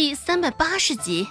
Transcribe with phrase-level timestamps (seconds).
[0.00, 1.26] 第三百八十集。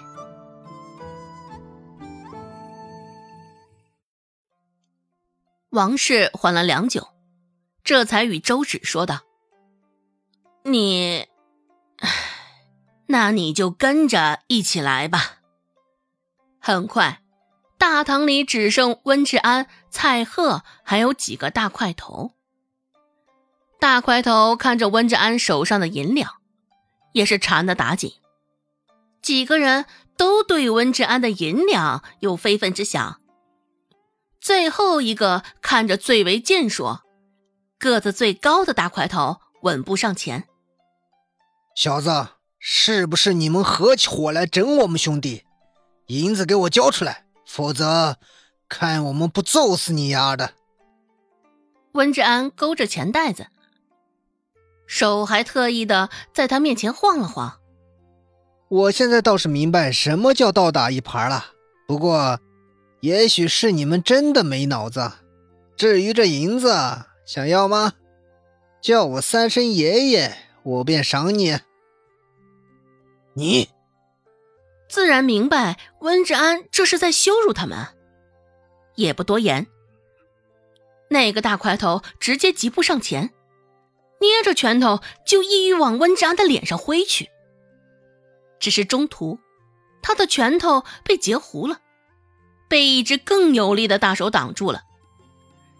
[5.70, 7.08] 王氏缓了良久，
[7.86, 9.22] 这才与周芷说道
[10.68, 11.28] ：“你，
[13.06, 15.38] 那你就跟着一起来吧。”
[16.60, 17.22] 很快，
[17.78, 22.34] 大堂里只剩温志安、蔡贺还有几个大块头。
[23.80, 26.42] 大块头看着温志安手上的银两，
[27.14, 28.12] 也是馋得打紧。
[29.28, 33.20] 几个人都对温志安的银两有非分之想。
[34.40, 37.02] 最后一个看着最为健硕、
[37.78, 40.48] 个子最高的大块头稳步上前
[41.76, 42.28] ：“小子，
[42.58, 45.44] 是不是你们合起伙来整我们兄弟？
[46.06, 48.16] 银子给我交出来，否则
[48.70, 50.54] 看我们不揍死你丫的！”
[51.92, 53.48] 温志安勾着钱袋子。
[54.88, 57.60] 手还特意的在他面前晃了晃。
[58.70, 61.54] 我现在倒是明白什么叫倒打一耙了。
[61.88, 62.40] 不过，
[63.00, 65.12] 也许是你们真的没脑子。
[65.78, 66.76] 至于这银子，
[67.26, 67.94] 想要吗？
[68.82, 71.58] 叫我三声爷爷，我便赏你。
[73.36, 73.70] 你
[74.90, 77.88] 自然明白温志安这是在羞辱他们，
[78.96, 79.68] 也不多言。
[81.10, 83.32] 那个大块头直接疾步上前。
[84.20, 87.30] 捏着拳头就意欲往温志安的脸上挥去，
[88.60, 89.40] 只是中途，
[90.02, 91.80] 他的拳头被截胡了，
[92.68, 94.84] 被一只更有力的大手挡住了。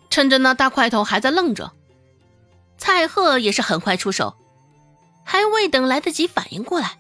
[0.10, 1.74] 趁着那大块头还在愣着，
[2.78, 4.38] 蔡贺也是很快出手，
[5.26, 6.98] 还未等来得及反应过来，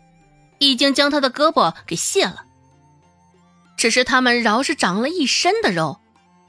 [0.59, 2.45] 已经将他的胳膊给卸了。
[3.77, 5.99] 只是他们饶是长了一身的肉，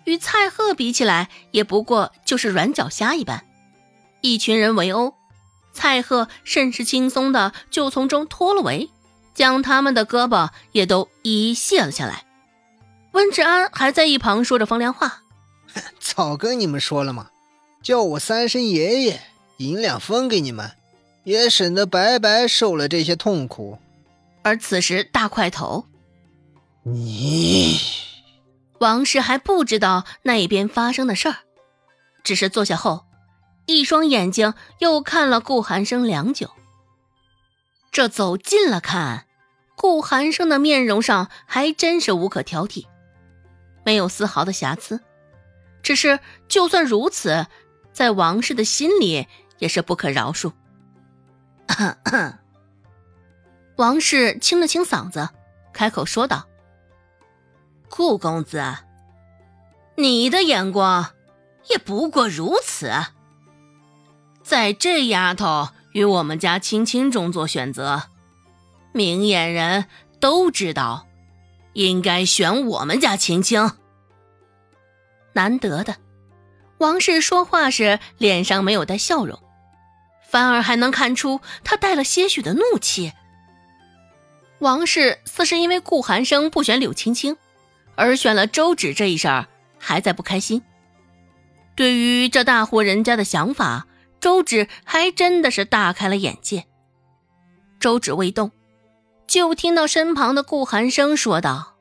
[0.04, 3.44] 与蔡贺比起来，也不过就是软脚虾一般。
[4.20, 5.14] 一群人围殴，
[5.72, 8.90] 蔡贺甚是轻松的就从中脱了围，
[9.38, 12.24] 将他们的胳膊也都一一卸了下来。
[13.12, 15.22] 温志安还在一旁说着风凉话
[16.00, 17.30] ：“早跟你们说了嘛，
[17.80, 19.20] 叫我三声爷爷，
[19.58, 20.72] 银两分给你们，
[21.22, 23.78] 也省得白白受了这些痛苦。”
[24.42, 25.86] 而此时大块头，
[26.82, 27.78] 你
[28.80, 31.36] 王氏还不知道那一边发生的事儿，
[32.24, 33.04] 只是坐下后。
[33.66, 36.50] 一双眼睛又看了顾寒生良久，
[37.92, 39.26] 这走近了看，
[39.78, 42.86] 顾寒生的面容上还真是无可挑剔，
[43.84, 45.00] 没有丝毫的瑕疵。
[45.84, 46.18] 只是
[46.48, 47.46] 就算如此，
[47.92, 49.28] 在王氏的心里
[49.58, 50.52] 也是不可饶恕。
[53.76, 55.28] 王氏清了清嗓子，
[55.72, 56.48] 开口说道
[57.88, 58.74] ：“顾公子，
[59.94, 61.12] 你的眼光
[61.70, 62.90] 也不过如此。”
[64.42, 68.02] 在这丫头与我们家青青中做选择，
[68.92, 69.86] 明眼人
[70.20, 71.06] 都知道，
[71.72, 73.70] 应该选我们家青青。
[75.32, 75.96] 难得的，
[76.78, 79.38] 王氏说话时脸上没有带笑容，
[80.28, 83.12] 反而还能看出他带了些许的怒气。
[84.58, 87.36] 王氏似是因为顾寒生不选柳青青，
[87.94, 89.46] 而选了周芷这一事儿，
[89.78, 90.62] 还在不开心。
[91.76, 93.86] 对于这大户人家的想法。
[94.20, 96.64] 周芷还真的是大开了眼界。
[97.78, 98.50] 周芷未动，
[99.28, 101.76] 就听到身旁的顾寒生说道：“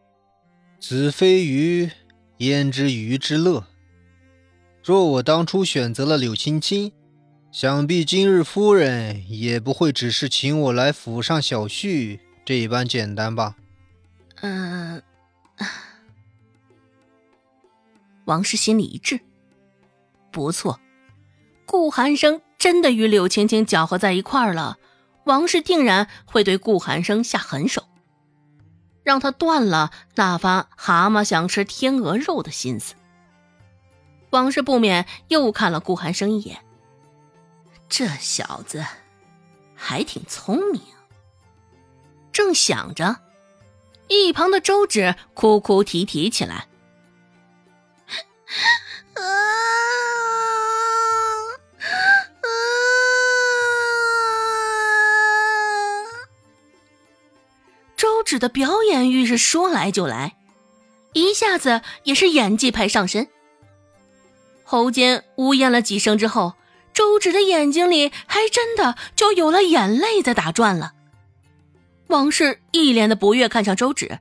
[0.82, 1.90] 子非鱼，
[2.40, 3.64] 焉知鱼之乐？
[4.84, 6.92] 若我当初选择了柳青青，
[7.50, 13.56] 想必今日夫人也不会只是请我来府上小叙这般简单吧？”
[14.42, 15.02] 嗯，
[18.26, 19.22] 王氏心里一滞，
[20.32, 20.82] 不错。
[21.66, 24.78] 顾寒生真的与柳青青搅和在一块儿了，
[25.28, 27.84] 王氏定然会对顾寒生下狠手，
[29.04, 32.96] 让他断了那番蛤蟆想吃天鹅肉的心思。
[34.30, 36.64] 王氏不免又看了顾寒生一眼，
[37.90, 38.86] 这小子
[39.76, 40.82] 还挺聪明。
[42.32, 43.18] 正想着，
[44.08, 46.68] 一旁的周芷哭哭啼啼起来。
[58.40, 60.38] 的表演欲是说来就来，
[61.14, 63.28] 一下子也是演技派上身。
[64.64, 66.56] 喉间呜咽了几声之后，
[66.94, 70.94] 周芷的眼睛里还真的就有了眼泪在打转了。
[72.08, 74.20] 王氏一脸的不悦看向周芷，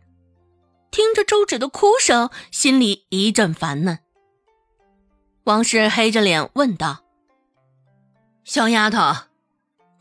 [0.91, 3.99] 听着周芷的哭声，心里一阵烦闷。
[5.45, 7.05] 王氏黑着脸问道
[8.45, 8.99] ：“小丫头，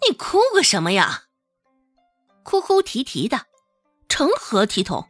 [0.08, 1.24] 你哭个什么呀？”
[2.44, 3.42] 哭哭啼啼的，
[4.07, 5.07] 成何体统？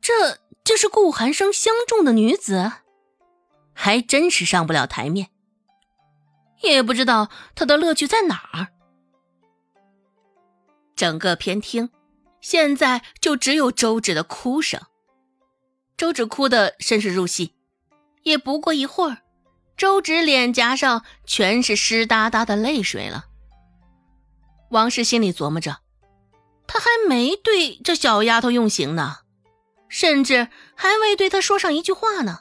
[0.00, 2.72] 这就是顾寒生相中的女子，
[3.72, 5.30] 还真是上不了台面。
[6.62, 8.68] 也不知道他的乐趣在哪儿。
[10.94, 11.90] 整个偏厅
[12.40, 14.80] 现在就只有周芷的哭声。
[15.96, 17.54] 周芷哭得甚是入戏，
[18.22, 19.18] 也不过一会儿，
[19.76, 23.26] 周芷脸颊上全是湿哒哒的泪水了。
[24.70, 25.78] 王氏心里琢磨着，
[26.66, 29.18] 他还没对这小丫头用刑呢，
[29.88, 32.40] 甚至还未对她说上一句话呢，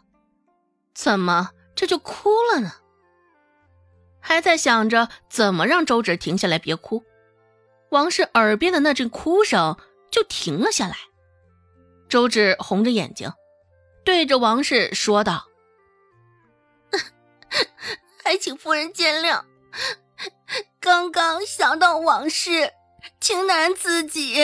[0.94, 2.74] 怎么这就哭了呢？
[4.20, 7.04] 还在想着怎么让周芷停下来别哭，
[7.92, 9.78] 王氏耳边的那阵哭声
[10.10, 10.98] 就停了下来。
[12.10, 13.32] 周芷红着眼睛，
[14.04, 15.46] 对着王氏说道
[18.24, 19.44] ：“还请夫人见谅。”
[20.80, 22.72] 刚刚想到往事，
[23.20, 24.36] 情难自己，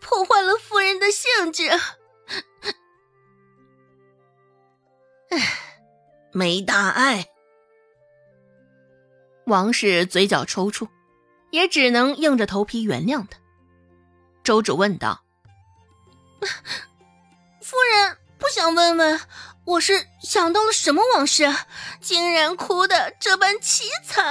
[0.00, 1.68] 破坏了夫人的兴致。
[5.30, 5.38] 唉，
[6.32, 7.26] 没大碍。
[9.46, 10.88] 王氏嘴角抽搐，
[11.50, 13.38] 也只能硬着头皮原谅他。
[14.42, 15.24] 周芷问道
[17.62, 19.20] ：“夫人不想问问？”
[19.66, 21.52] 我是想到了什么往事，
[22.00, 24.24] 竟然哭得这般凄惨。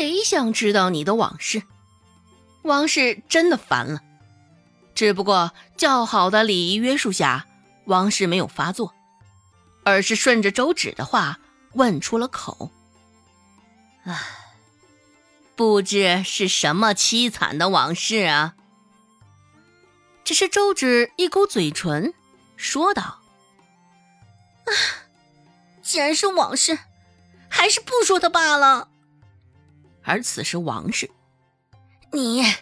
[0.00, 1.62] 谁想知道你的往事？
[2.62, 4.00] 王氏真的烦了。
[4.94, 7.46] 只不过较好的礼仪约束下，
[7.84, 8.94] 王氏没有发作，
[9.84, 11.38] 而是顺着周芷的话
[11.74, 12.70] 问出了口
[14.04, 14.18] ：“唉，
[15.54, 18.54] 不知是什么凄惨的往事啊？”
[20.24, 22.14] 只是周芷一勾嘴唇，
[22.56, 23.20] 说道。
[25.82, 26.78] 既然是往事，
[27.50, 28.88] 还是不说他罢了。
[30.02, 31.10] 而此时王氏，
[32.12, 32.54] 你，啊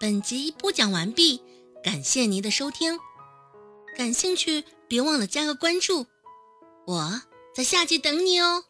[0.00, 1.40] 本集播讲完毕，
[1.84, 2.98] 感谢您的收听。
[3.96, 6.06] 感兴趣，别忘了加个关注，
[6.86, 7.22] 我
[7.54, 8.64] 在下集等你哦。